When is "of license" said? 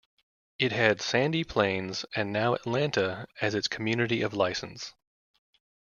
4.23-4.95